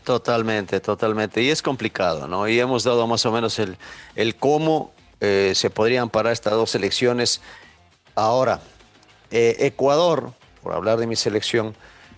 Totalmente, 0.05 0.81
totalmente. 0.81 1.43
Y 1.43 1.51
es 1.51 1.63
complicado, 1.63 2.27
¿no? 2.27 2.49
Y 2.49 2.59
hemos 2.59 2.85
dado 2.85 3.07
más 3.07 3.27
o 3.27 3.33
menos 3.33 3.59
el, 3.59 3.77
el 4.17 4.35
cómo 4.35 4.93
eh, 5.21 5.53
se 5.55 5.69
podrían 5.69 6.09
parar 6.09 6.33
estas 6.33 6.55
dos 6.55 6.75
elecciones. 6.75 7.43
Ahora, 8.15 8.61
eh, 9.31 9.57
Ecuador, 9.61 10.33
por 10.63 10.73
hablar 10.73 10.99
de 10.99 11.07
mi 11.07 11.17
selección, 11.17 11.77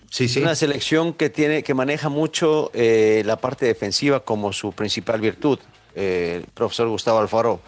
sí, 0.09 0.29
sí. 0.29 0.39
es 0.39 0.45
una 0.45 0.55
selección 0.55 1.13
que, 1.13 1.29
tiene, 1.29 1.63
que 1.63 1.73
maneja 1.73 2.07
mucho 2.07 2.71
eh, 2.73 3.23
la 3.25 3.35
parte 3.35 3.65
defensiva 3.65 4.21
como 4.21 4.53
su 4.53 4.71
principal 4.71 5.19
virtud. 5.19 5.59
el 5.95 6.45
profesor 6.53 6.87
Gustavo 6.87 7.19
Alfaro 7.19 7.59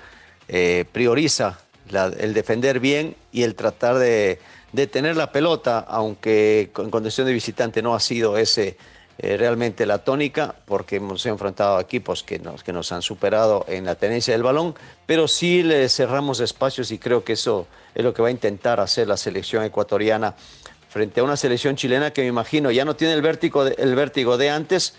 prioriza 0.91 1.59
el 1.91 2.33
defender 2.33 2.79
bien 2.79 3.15
y 3.31 3.43
el 3.43 3.55
tratar 3.55 3.97
de, 3.97 4.39
tener 4.91 5.15
la 5.15 5.31
pelota, 5.31 5.79
aunque 5.79 6.71
en 6.77 6.89
condición 6.89 7.27
de 7.27 7.33
visitante 7.33 7.81
no 7.81 7.95
ha 7.95 7.99
sido 7.99 8.37
ese 8.37 8.77
eh, 9.17 9.37
realmente 9.37 9.85
la 9.85 9.99
tónica, 9.99 10.55
porque 10.65 10.97
hemos 10.97 11.25
enfrentado 11.25 11.79
equipos 11.79 12.23
que 12.23 12.39
nos, 12.39 12.63
que 12.63 12.73
nos 12.73 12.91
han 12.91 13.01
superado 13.01 13.65
en 13.69 13.85
la 13.85 13.95
tenencia 13.95 14.33
del 14.33 14.43
balón, 14.43 14.75
pero 15.05 15.27
sí 15.27 15.63
le 15.63 15.87
cerramos 15.87 16.41
espacios 16.41 16.91
y 16.91 16.97
creo 16.97 17.23
que 17.23 17.33
eso 17.33 17.67
es 17.93 18.03
lo 18.03 18.13
que 18.13 18.21
va 18.21 18.27
a 18.27 18.31
intentar 18.31 18.81
hacer 18.81 19.07
la 19.07 19.15
selección 19.15 19.63
ecuatoriana 19.63 20.35
frente 20.89 21.19
a 21.19 21.23
una 21.23 21.37
selección 21.37 21.75
chilena 21.75 22.11
que 22.11 22.21
me 22.21 22.27
imagino 22.27 22.71
ya 22.71 22.85
no 22.85 22.95
tiene 22.95 23.13
el 23.13 23.21
vértigo 23.21 23.63
de, 23.63 23.75
el 23.77 23.95
vértigo 23.95 24.37
de 24.37 24.49
antes, 24.49 24.95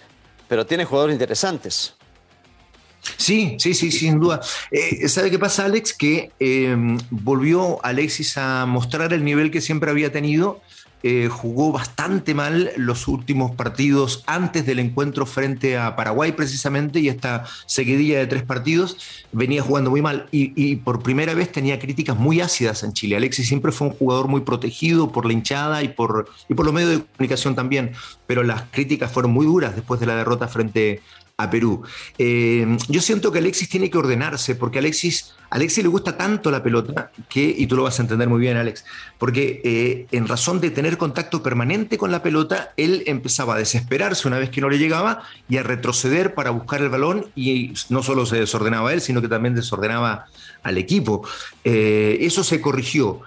pero 0.48 0.64
tiene 0.64 0.84
jugadores 0.84 1.14
interesantes. 1.14 1.95
Sí, 3.16 3.56
sí, 3.58 3.74
sí, 3.74 3.90
sin 3.90 4.18
duda. 4.18 4.40
Eh, 4.70 5.08
¿Sabe 5.08 5.30
qué 5.30 5.38
pasa, 5.38 5.64
Alex? 5.64 5.92
Que 5.92 6.30
em, 6.38 6.98
volvió 7.10 7.84
Alexis 7.84 8.36
a 8.38 8.66
mostrar 8.66 9.12
el 9.12 9.24
nivel 9.24 9.50
que 9.50 9.60
siempre 9.60 9.90
había 9.90 10.12
tenido 10.12 10.60
eh, 11.02 11.28
jugó 11.28 11.70
bastante 11.70 12.34
mal 12.34 12.72
los 12.76 13.06
últimos 13.06 13.52
partidos 13.52 14.24
antes 14.26 14.66
del 14.66 14.80
encuentro 14.80 15.24
frente 15.24 15.76
a 15.76 15.94
Paraguay 15.94 16.32
precisamente 16.32 16.98
y 16.98 17.08
esta 17.08 17.44
seguidilla 17.66 18.18
de 18.18 18.26
tres 18.26 18.42
partidos 18.42 18.96
venía 19.30 19.62
jugando 19.62 19.90
muy 19.90 20.02
mal 20.02 20.26
y, 20.32 20.76
por 20.76 21.04
primera 21.04 21.34
vez 21.34 21.52
tenía 21.52 21.78
críticas 21.78 22.16
muy 22.16 22.40
ácidas 22.40 22.82
en 22.82 22.92
Chile. 22.92 23.16
Alexis 23.16 23.46
siempre 23.46 23.70
fue 23.72 23.88
un 23.88 23.92
jugador 23.94 24.26
muy 24.26 24.40
protegido 24.40 25.12
por 25.12 25.26
la 25.26 25.34
hinchada 25.34 25.82
y 25.84 25.88
por, 25.88 26.28
y 26.48 26.54
por 26.54 26.64
los 26.64 26.74
medios 26.74 26.90
de 26.90 27.04
comunicación 27.04 27.54
también, 27.54 27.92
pero 28.26 28.42
las 28.42 28.62
críticas 28.72 29.12
fueron 29.12 29.32
muy 29.32 29.46
duras 29.46 29.76
después 29.76 30.00
de 30.00 30.06
la 30.06 30.16
derrota 30.16 30.48
frente 30.48 31.02
a 31.38 31.50
Perú. 31.50 31.82
Eh, 32.16 32.78
yo 32.88 33.02
siento 33.02 33.30
que 33.30 33.40
Alexis 33.40 33.68
tiene 33.68 33.90
que 33.90 33.98
ordenarse, 33.98 34.54
porque 34.54 34.78
Alexis, 34.78 35.34
Alexis 35.50 35.84
le 35.84 35.90
gusta 35.90 36.16
tanto 36.16 36.50
la 36.50 36.62
pelota 36.62 37.10
que, 37.28 37.54
y 37.58 37.66
tú 37.66 37.76
lo 37.76 37.82
vas 37.82 37.98
a 37.98 38.02
entender 38.02 38.26
muy 38.26 38.40
bien, 38.40 38.56
Alex, 38.56 38.86
porque 39.18 39.60
eh, 39.62 40.06
en 40.12 40.28
razón 40.28 40.62
de 40.62 40.70
tener 40.70 40.96
contacto 40.96 41.42
permanente 41.42 41.98
con 41.98 42.10
la 42.10 42.22
pelota, 42.22 42.72
él 42.78 43.02
empezaba 43.06 43.54
a 43.54 43.58
desesperarse 43.58 44.26
una 44.26 44.38
vez 44.38 44.48
que 44.48 44.62
no 44.62 44.70
le 44.70 44.78
llegaba 44.78 45.24
y 45.46 45.58
a 45.58 45.62
retroceder 45.62 46.32
para 46.32 46.48
buscar 46.52 46.80
el 46.80 46.88
balón 46.88 47.26
y 47.36 47.74
no 47.90 48.02
solo 48.02 48.24
se 48.24 48.36
desordenaba 48.36 48.94
él, 48.94 49.02
sino 49.02 49.20
que 49.20 49.28
también 49.28 49.54
desordenaba 49.54 50.28
al 50.62 50.78
equipo. 50.78 51.28
Eh, 51.64 52.16
eso 52.22 52.44
se 52.44 52.62
corrigió. 52.62 53.20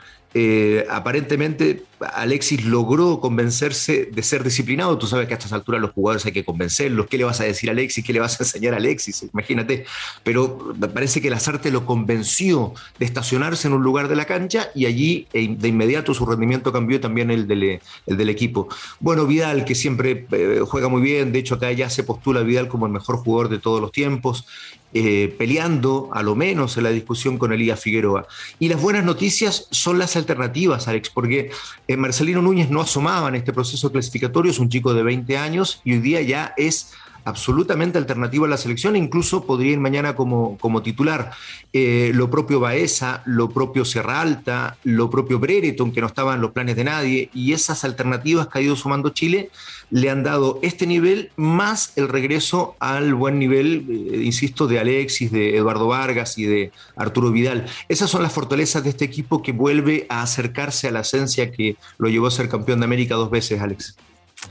Aparentemente 0.89 1.85
Alexis 2.13 2.63
logró 2.63 3.19
convencerse 3.19 4.09
de 4.11 4.23
ser 4.23 4.43
disciplinado. 4.43 4.97
Tú 4.97 5.07
sabes 5.07 5.27
que 5.27 5.33
a 5.33 5.37
estas 5.37 5.53
alturas 5.53 5.81
los 5.81 5.91
jugadores 5.91 6.25
hay 6.25 6.31
que 6.31 6.45
convencerlos. 6.45 7.07
¿Qué 7.07 7.17
le 7.17 7.23
vas 7.23 7.41
a 7.41 7.43
decir 7.43 7.69
a 7.69 7.73
Alexis? 7.73 8.03
¿Qué 8.03 8.13
le 8.13 8.19
vas 8.19 8.39
a 8.39 8.43
enseñar 8.43 8.73
a 8.73 8.77
Alexis? 8.77 9.25
Imagínate. 9.33 9.85
Pero 10.23 10.73
parece 10.93 11.21
que 11.21 11.29
Lazarte 11.29 11.71
lo 11.71 11.85
convenció 11.85 12.73
de 12.97 13.05
estacionarse 13.05 13.67
en 13.67 13.73
un 13.73 13.83
lugar 13.83 14.07
de 14.07 14.15
la 14.15 14.25
cancha 14.25 14.69
y 14.73 14.85
allí 14.85 15.27
eh, 15.33 15.55
de 15.57 15.67
inmediato 15.67 16.13
su 16.13 16.25
rendimiento 16.25 16.71
cambió 16.71 16.99
también 16.99 17.31
el 17.31 17.47
del, 17.47 17.79
el 18.05 18.17
del 18.17 18.29
equipo. 18.29 18.69
Bueno, 18.99 19.25
Vidal, 19.25 19.65
que 19.65 19.75
siempre 19.75 20.25
eh, 20.31 20.61
juega 20.65 20.87
muy 20.87 21.01
bien. 21.01 21.31
De 21.31 21.39
hecho, 21.39 21.55
acá 21.55 21.71
ya 21.71 21.89
se 21.89 22.03
postula 22.03 22.41
Vidal 22.41 22.67
como 22.67 22.85
el 22.85 22.91
mejor 22.91 23.17
jugador 23.17 23.49
de 23.49 23.59
todos 23.59 23.81
los 23.81 23.91
tiempos. 23.91 24.45
Eh, 24.91 25.35
peleando, 25.37 26.09
a 26.13 26.23
lo 26.23 26.35
menos, 26.35 26.75
en 26.77 26.83
la 26.83 26.89
discusión 26.89 27.37
con 27.37 27.53
Elías 27.53 27.79
Figueroa. 27.79 28.25
Y 28.57 28.69
las 28.69 28.81
buenas 28.81 29.05
noticias 29.05 29.67
son 29.69 29.99
las 29.99 30.15
alternativas, 30.15 30.87
Alex, 30.87 31.11
porque 31.11 31.51
eh, 31.89 31.97
Marcelino 31.97 32.39
Núñez 32.39 32.69
no 32.69 32.81
asomaba 32.81 33.29
en 33.29 33.35
este 33.35 33.51
proceso 33.51 33.91
clasificatorio, 33.91 34.51
es 34.51 34.59
un 34.59 34.69
chico 34.69 34.93
de 34.93 35.01
20 35.01 35.39
años 35.39 35.81
y 35.83 35.93
hoy 35.93 35.99
día 36.01 36.21
ya 36.21 36.53
es 36.55 36.93
absolutamente 37.29 37.97
alternativa 37.97 38.45
a 38.45 38.49
la 38.49 38.57
selección, 38.57 38.95
incluso 38.95 39.45
podría 39.45 39.71
ir 39.73 39.79
mañana 39.79 40.15
como, 40.15 40.57
como 40.57 40.81
titular. 40.81 41.31
Eh, 41.71 42.11
lo 42.13 42.29
propio 42.29 42.59
Baeza, 42.59 43.21
lo 43.25 43.49
propio 43.49 43.85
Serra 43.85 44.21
Alta, 44.21 44.77
lo 44.83 45.09
propio 45.09 45.39
Brereton, 45.39 45.91
que 45.91 46.01
no 46.01 46.07
estaba 46.07 46.35
en 46.35 46.41
los 46.41 46.51
planes 46.51 46.75
de 46.75 46.83
nadie, 46.83 47.29
y 47.33 47.53
esas 47.53 47.83
alternativas 47.83 48.47
que 48.47 48.59
ha 48.59 48.61
ido 48.61 48.75
sumando 48.75 49.09
Chile 49.09 49.49
le 49.91 50.09
han 50.09 50.23
dado 50.23 50.59
este 50.61 50.85
nivel 50.85 51.31
más 51.35 51.93
el 51.95 52.09
regreso 52.09 52.75
al 52.79 53.13
buen 53.13 53.39
nivel, 53.39 53.85
eh, 53.89 54.21
insisto, 54.23 54.67
de 54.67 54.79
Alexis, 54.79 55.31
de 55.31 55.57
Eduardo 55.57 55.87
Vargas 55.87 56.37
y 56.37 56.45
de 56.45 56.71
Arturo 56.95 57.31
Vidal. 57.31 57.65
Esas 57.87 58.09
son 58.09 58.23
las 58.23 58.33
fortalezas 58.33 58.83
de 58.83 58.89
este 58.89 59.05
equipo 59.05 59.41
que 59.41 59.51
vuelve 59.51 60.05
a 60.09 60.21
acercarse 60.21 60.87
a 60.87 60.91
la 60.91 61.01
esencia 61.01 61.51
que 61.51 61.77
lo 61.97 62.09
llevó 62.09 62.27
a 62.27 62.31
ser 62.31 62.49
campeón 62.49 62.79
de 62.79 62.85
América 62.85 63.15
dos 63.15 63.31
veces, 63.31 63.61
Alex. 63.61 63.95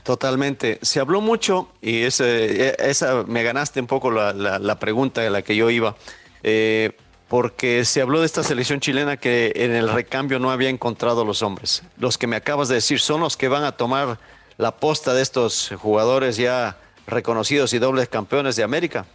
Totalmente. 0.03 0.79
Se 0.81 0.99
habló 0.99 1.21
mucho 1.21 1.69
y 1.81 2.03
ese, 2.03 2.75
esa 2.79 3.23
me 3.23 3.43
ganaste 3.43 3.79
un 3.79 3.87
poco 3.87 4.11
la, 4.11 4.79
pregunta 4.79 5.21
de 5.21 5.29
la 5.29 5.41
que 5.41 5.55
yo 5.55 5.69
iba, 5.69 5.95
eh, 6.43 6.91
porque 7.27 7.85
se 7.85 8.01
habló 8.01 8.19
de 8.19 8.25
esta 8.25 8.43
selección 8.43 8.79
chilena 8.79 9.17
que 9.17 9.51
en 9.55 9.71
el 9.71 9.89
recambio 9.89 10.39
no 10.39 10.51
había 10.51 10.69
encontrado 10.69 11.25
los 11.25 11.41
hombres. 11.41 11.83
Los 11.97 12.17
que 12.17 12.27
me 12.27 12.35
acabas 12.35 12.69
de 12.69 12.75
decir 12.75 12.99
son 12.99 13.21
los 13.21 13.35
que 13.35 13.47
van 13.47 13.63
a 13.63 13.73
tomar 13.73 14.19
la 14.57 14.77
posta 14.77 15.13
de 15.13 15.21
estos 15.21 15.71
jugadores 15.77 16.37
ya 16.37 16.77
reconocidos 17.07 17.73
y 17.73 17.79
dobles 17.79 18.09
campeones 18.09 18.55
de 18.55 18.63
América. 18.63 19.05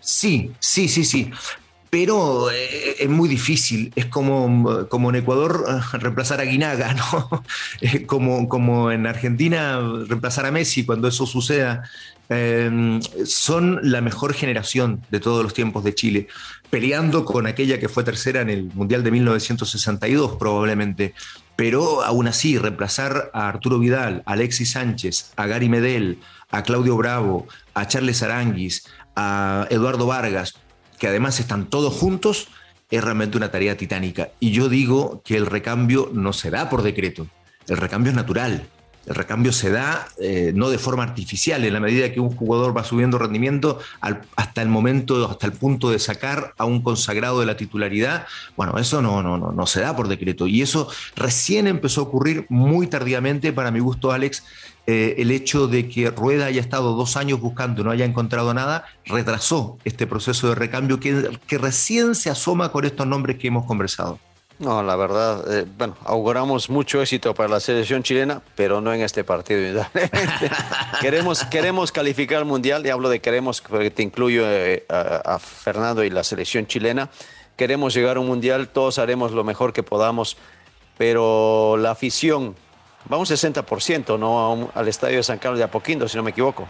Sí, 0.00 0.52
sí, 0.58 0.88
sí, 0.88 1.04
sí 1.04 1.30
pero 1.90 2.50
eh, 2.50 2.96
es 2.98 3.08
muy 3.08 3.28
difícil. 3.28 3.92
Es 3.96 4.06
como, 4.06 4.86
como 4.88 5.10
en 5.10 5.16
Ecuador 5.16 5.64
eh, 5.68 5.98
reemplazar 5.98 6.40
a 6.40 6.44
Guinaga, 6.44 6.94
¿no? 6.94 7.42
como, 8.06 8.48
como 8.48 8.90
en 8.90 9.06
Argentina 9.06 9.80
reemplazar 10.06 10.46
a 10.46 10.50
Messi 10.50 10.84
cuando 10.84 11.08
eso 11.08 11.26
suceda. 11.26 11.82
Em, 12.30 13.00
son 13.24 13.80
la 13.82 14.02
mejor 14.02 14.34
generación 14.34 15.02
de 15.10 15.18
todos 15.18 15.42
los 15.42 15.54
tiempos 15.54 15.82
de 15.82 15.94
Chile, 15.94 16.28
peleando 16.68 17.24
con 17.24 17.46
aquella 17.46 17.80
que 17.80 17.88
fue 17.88 18.04
tercera 18.04 18.42
en 18.42 18.50
el 18.50 18.64
Mundial 18.74 19.02
de 19.02 19.10
1962 19.10 20.36
probablemente. 20.38 21.14
Pero 21.56 22.04
aún 22.04 22.28
así, 22.28 22.58
reemplazar 22.58 23.30
a 23.32 23.48
Arturo 23.48 23.78
Vidal, 23.78 24.22
a 24.26 24.32
Alexis 24.32 24.72
Sánchez, 24.72 25.32
a 25.36 25.46
Gary 25.46 25.68
Medel, 25.68 26.18
a 26.50 26.62
Claudio 26.62 26.96
Bravo, 26.96 27.48
a 27.74 27.88
Charles 27.88 28.22
Aranguis, 28.22 28.86
a 29.16 29.66
Eduardo 29.70 30.06
Vargas, 30.06 30.54
que 30.98 31.08
además 31.08 31.40
están 31.40 31.66
todos 31.70 31.94
juntos, 31.94 32.48
es 32.90 33.02
realmente 33.02 33.36
una 33.36 33.50
tarea 33.50 33.76
titánica. 33.76 34.30
Y 34.40 34.50
yo 34.50 34.68
digo 34.68 35.22
que 35.24 35.36
el 35.36 35.46
recambio 35.46 36.10
no 36.12 36.32
se 36.32 36.50
da 36.50 36.68
por 36.68 36.82
decreto, 36.82 37.26
el 37.68 37.76
recambio 37.76 38.10
es 38.10 38.16
natural. 38.16 38.66
El 39.08 39.14
recambio 39.14 39.52
se 39.52 39.70
da 39.70 40.06
eh, 40.18 40.52
no 40.54 40.68
de 40.68 40.76
forma 40.78 41.02
artificial, 41.02 41.64
en 41.64 41.72
la 41.72 41.80
medida 41.80 42.12
que 42.12 42.20
un 42.20 42.30
jugador 42.30 42.76
va 42.76 42.84
subiendo 42.84 43.18
rendimiento 43.18 43.78
hasta 44.00 44.60
el 44.60 44.68
momento, 44.68 45.26
hasta 45.30 45.46
el 45.46 45.52
punto 45.52 45.90
de 45.90 45.98
sacar 45.98 46.52
a 46.58 46.66
un 46.66 46.82
consagrado 46.82 47.40
de 47.40 47.46
la 47.46 47.56
titularidad. 47.56 48.26
Bueno, 48.54 48.78
eso 48.78 49.00
no, 49.00 49.22
no, 49.22 49.38
no, 49.38 49.50
no 49.50 49.66
se 49.66 49.80
da 49.80 49.96
por 49.96 50.08
decreto. 50.08 50.46
Y 50.46 50.60
eso 50.60 50.88
recién 51.16 51.66
empezó 51.66 52.02
a 52.02 52.04
ocurrir 52.04 52.44
muy 52.50 52.86
tardíamente, 52.86 53.52
para 53.52 53.70
mi 53.70 53.80
gusto, 53.80 54.12
Alex, 54.12 54.44
eh, 54.86 55.16
el 55.22 55.30
hecho 55.30 55.68
de 55.68 55.88
que 55.88 56.10
Rueda 56.10 56.46
haya 56.46 56.60
estado 56.60 56.94
dos 56.94 57.16
años 57.16 57.40
buscando 57.40 57.80
y 57.80 57.84
no 57.84 57.90
haya 57.90 58.04
encontrado 58.04 58.52
nada, 58.52 58.84
retrasó 59.04 59.78
este 59.84 60.06
proceso 60.06 60.48
de 60.48 60.54
recambio 60.54 61.00
que, 61.00 61.30
que 61.46 61.58
recién 61.58 62.14
se 62.14 62.30
asoma 62.30 62.72
con 62.72 62.84
estos 62.84 63.06
nombres 63.06 63.38
que 63.38 63.48
hemos 63.48 63.64
conversado. 63.64 64.18
No, 64.58 64.82
la 64.82 64.96
verdad, 64.96 65.44
eh, 65.52 65.66
bueno, 65.78 65.96
auguramos 66.04 66.68
mucho 66.68 67.00
éxito 67.00 67.32
para 67.32 67.48
la 67.48 67.60
selección 67.60 68.02
chilena, 68.02 68.42
pero 68.56 68.80
no 68.80 68.92
en 68.92 69.02
este 69.02 69.22
partido. 69.22 69.86
queremos, 71.00 71.44
queremos 71.44 71.92
calificar 71.92 72.38
al 72.38 72.44
mundial, 72.44 72.84
y 72.84 72.90
hablo 72.90 73.08
de 73.08 73.20
queremos, 73.20 73.60
porque 73.60 73.92
te 73.92 74.02
incluyo 74.02 74.42
eh, 74.46 74.84
a, 74.88 75.34
a, 75.34 75.38
Fernando 75.38 76.02
y 76.02 76.10
la 76.10 76.24
selección 76.24 76.66
chilena. 76.66 77.08
Queremos 77.56 77.94
llegar 77.94 78.16
a 78.16 78.20
un 78.20 78.26
mundial, 78.26 78.68
todos 78.68 78.98
haremos 78.98 79.30
lo 79.30 79.44
mejor 79.44 79.72
que 79.72 79.84
podamos, 79.84 80.36
pero 80.96 81.76
la 81.76 81.92
afición 81.92 82.56
va 83.10 83.16
un 83.16 83.26
60%, 83.26 84.18
¿no? 84.18 84.70
al 84.74 84.88
estadio 84.88 85.18
de 85.18 85.22
San 85.22 85.38
Carlos 85.38 85.58
de 85.58 85.64
Apoquindo, 85.64 86.08
si 86.08 86.16
no 86.16 86.22
me 86.22 86.30
equivoco. 86.30 86.68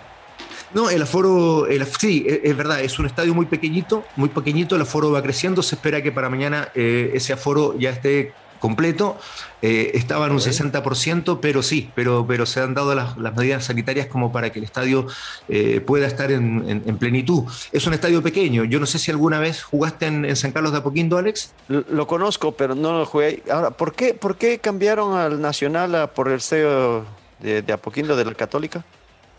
No, 0.75 0.91
el 0.91 1.03
aforo, 1.03 1.67
sí, 1.99 2.27
es, 2.29 2.57
verdad, 2.57 2.83
es 2.83 2.99
un 2.99 3.07
estadio 3.07 3.35
muy 3.35 3.47
pequeñito, 3.47 4.05
muy 4.17 4.29
pequeñito, 4.29 4.77
el 4.77 4.83
aforo 4.83 5.11
va 5.11 5.23
creciendo, 5.23 5.63
se 5.63 5.77
espera 5.77 6.03
que 6.03 6.13
para 6.13 6.29
mañana 6.29 6.69
eh, 6.75 7.13
ese 7.15 7.33
aforo 7.33 7.79
ya 7.79 7.91
esté 7.91 8.33
completo. 8.59 9.17
Eh, 9.63 9.93
estaba 9.95 10.27
en 10.27 10.33
un 10.33 10.39
60%, 10.39 11.39
pero 11.41 11.63
sí, 11.63 11.91
pero, 11.95 12.25
pero 12.27 12.47
se 12.47 12.61
han 12.61 12.75
dado 12.75 12.95
las, 12.95 13.17
medidas 13.17 13.65
sanitarias 13.65 14.07
como 14.07 14.31
para 14.31 14.51
que 14.51 14.59
el 14.59 14.65
estadio 14.65 15.07
eh, 15.49 15.81
pueda 15.81 16.07
estar 16.07 16.31
en, 16.31 16.99
plenitud. 16.99 17.45
Es 17.73 17.87
un 17.87 17.95
estadio 17.95 18.23
pequeño. 18.23 18.65
Yo 18.65 18.81
no 18.81 18.87
sé 18.87 18.99
si 18.99 19.11
alguna 19.11 19.39
vez 19.39 19.63
jugaste 19.63 20.07
en, 20.07 20.37
San 20.37 20.53
Carlos 20.53 20.73
de 20.73 20.79
Apoquindo, 20.79 21.19
Alex. 21.19 21.53
Lo, 21.69 22.07
conozco, 22.07 22.53
pero 22.53 22.75
no 22.75 22.99
lo 22.99 23.07
jugué. 23.07 23.43
Ahora, 23.51 23.71
¿por 23.71 23.95
qué, 23.95 24.15
por 24.15 24.37
qué 24.37 24.59
cambiaron 24.59 25.17
al 25.17 25.41
Nacional 25.41 26.11
por 26.15 26.29
el 26.29 26.35
estadio 26.35 27.05
de, 27.41 27.63
de 27.63 27.73
Apoquindo 27.73 28.17
de 28.17 28.25
la 28.25 28.35
Católica? 28.35 28.85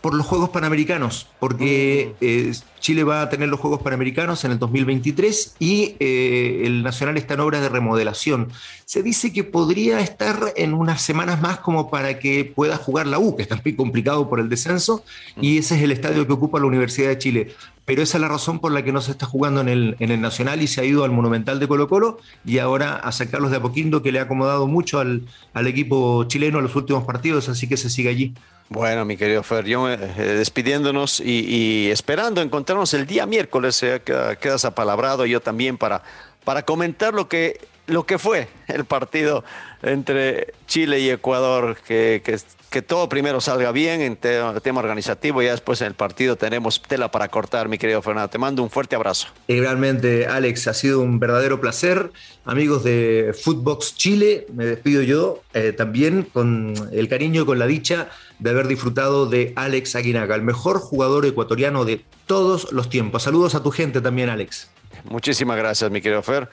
Por 0.00 0.14
los 0.14 0.26
Juegos 0.26 0.50
Panamericanos, 0.50 1.26
porque 1.38 2.14
mm. 2.20 2.24
eh, 2.24 2.52
Chile 2.80 3.04
va 3.04 3.22
a 3.22 3.28
tener 3.28 3.48
los 3.48 3.60
Juegos 3.60 3.82
Panamericanos 3.82 4.44
en 4.44 4.52
el 4.52 4.58
2023 4.58 5.56
y 5.58 5.96
eh, 6.00 6.62
el 6.64 6.82
Nacional 6.82 7.18
está 7.18 7.34
en 7.34 7.40
obras 7.40 7.60
de 7.60 7.68
remodelación. 7.68 8.48
Se 8.86 9.02
dice 9.02 9.32
que 9.32 9.44
podría 9.44 10.00
estar 10.00 10.54
en 10.56 10.72
unas 10.72 11.02
semanas 11.02 11.40
más 11.40 11.58
como 11.58 11.90
para 11.90 12.18
que 12.18 12.44
pueda 12.44 12.76
jugar 12.76 13.06
la 13.06 13.18
U, 13.18 13.36
que 13.36 13.42
está 13.42 13.60
muy 13.62 13.76
complicado 13.76 14.28
por 14.28 14.40
el 14.40 14.48
descenso, 14.48 15.04
y 15.40 15.56
mm. 15.56 15.58
ese 15.58 15.76
es 15.76 15.82
el 15.82 15.92
estadio 15.92 16.26
que 16.26 16.32
ocupa 16.32 16.58
la 16.58 16.66
Universidad 16.66 17.08
de 17.08 17.18
Chile 17.18 17.54
pero 17.90 18.04
esa 18.04 18.18
es 18.18 18.22
la 18.22 18.28
razón 18.28 18.60
por 18.60 18.70
la 18.70 18.84
que 18.84 18.92
no 18.92 19.00
se 19.00 19.10
está 19.10 19.26
jugando 19.26 19.60
en 19.60 19.68
el, 19.68 19.96
en 19.98 20.12
el 20.12 20.20
Nacional 20.20 20.62
y 20.62 20.68
se 20.68 20.80
ha 20.80 20.84
ido 20.84 21.02
al 21.02 21.10
Monumental 21.10 21.58
de 21.58 21.66
Colo 21.66 21.88
Colo 21.88 22.20
y 22.44 22.58
ahora 22.58 22.94
a 22.94 23.10
sacarlos 23.10 23.50
de 23.50 23.56
Apoquindo, 23.56 24.00
que 24.00 24.12
le 24.12 24.20
ha 24.20 24.22
acomodado 24.22 24.68
mucho 24.68 25.00
al, 25.00 25.22
al 25.54 25.66
equipo 25.66 26.22
chileno 26.28 26.58
en 26.58 26.62
los 26.62 26.76
últimos 26.76 27.02
partidos, 27.02 27.48
así 27.48 27.68
que 27.68 27.76
se 27.76 27.90
sigue 27.90 28.08
allí. 28.08 28.32
Bueno, 28.68 29.04
mi 29.04 29.16
querido 29.16 29.42
Fer, 29.42 29.64
yo 29.64 29.90
eh, 29.90 29.96
despidiéndonos 29.96 31.18
y, 31.18 31.90
esperando 31.90 32.40
encontrarnos 32.40 32.94
el 32.94 33.08
día 33.08 33.26
miércoles, 33.26 33.82
eh, 33.82 34.00
quedas 34.40 34.64
apalabrado 34.64 35.26
yo 35.26 35.40
también 35.40 35.76
para, 35.76 36.04
para 36.44 36.64
comentar 36.64 37.12
lo 37.12 37.28
que 37.28 37.58
lo 37.90 38.04
que 38.06 38.18
fue 38.18 38.48
el 38.68 38.84
partido 38.84 39.44
entre 39.82 40.54
Chile 40.66 41.00
y 41.00 41.10
Ecuador, 41.10 41.76
que, 41.86 42.22
que, 42.70 42.82
todo 42.82 43.08
primero 43.08 43.40
salga 43.40 43.72
bien 43.72 44.00
en 44.00 44.16
tema 44.16 44.80
organizativo 44.80 45.42
y 45.42 45.46
ya 45.46 45.52
después 45.52 45.80
en 45.80 45.88
el 45.88 45.94
partido 45.94 46.36
tenemos 46.36 46.80
tela 46.82 47.10
para 47.10 47.28
cortar, 47.28 47.68
mi 47.68 47.78
querido 47.78 48.00
Fernando. 48.02 48.28
Te 48.28 48.38
mando 48.38 48.62
un 48.62 48.70
fuerte 48.70 48.94
abrazo. 48.94 49.28
realmente, 49.48 50.26
Alex, 50.26 50.68
ha 50.68 50.74
sido 50.74 51.00
un 51.00 51.18
verdadero 51.18 51.60
placer. 51.60 52.10
Amigos 52.44 52.84
de 52.84 53.34
Footbox 53.42 53.96
Chile, 53.96 54.46
me 54.54 54.64
despido 54.64 55.02
yo 55.02 55.42
eh, 55.52 55.72
también 55.72 56.22
con 56.32 56.74
el 56.92 57.08
cariño 57.08 57.42
y 57.42 57.46
con 57.46 57.58
la 57.58 57.66
dicha 57.66 58.08
de 58.38 58.50
haber 58.50 58.68
disfrutado 58.68 59.26
de 59.26 59.52
Alex 59.56 59.96
Aguinaga, 59.96 60.34
el 60.34 60.42
mejor 60.42 60.78
jugador 60.78 61.26
ecuatoriano 61.26 61.84
de 61.84 62.04
todos 62.26 62.72
los 62.72 62.88
tiempos. 62.88 63.24
Saludos 63.24 63.54
a 63.54 63.62
tu 63.62 63.70
gente 63.70 64.00
también, 64.00 64.28
Alex. 64.28 64.70
Muchísimas 65.04 65.56
gracias, 65.56 65.90
mi 65.90 66.00
querido 66.00 66.22
Fer. 66.22 66.48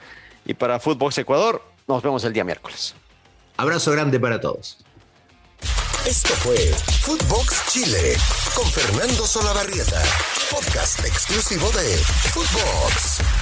Y 0.48 0.54
para 0.54 0.80
Footbox 0.80 1.18
Ecuador, 1.18 1.62
nos 1.86 2.02
vemos 2.02 2.24
el 2.24 2.32
día 2.32 2.42
miércoles. 2.42 2.94
Abrazo 3.58 3.92
grande 3.92 4.18
para 4.18 4.40
todos. 4.40 4.78
Esto 6.06 6.34
fue 6.36 6.56
Footbox 7.02 7.66
Chile 7.70 8.16
con 8.54 8.64
Fernando 8.66 9.26
Solabarrieta, 9.26 10.02
podcast 10.50 11.04
exclusivo 11.04 11.70
de 11.72 11.98
Footbox. 12.32 13.37